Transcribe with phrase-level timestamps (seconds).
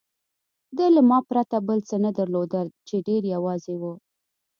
[0.77, 3.83] ده له ما پرته بل څه نه درلودل، چې ډېر یوازې و.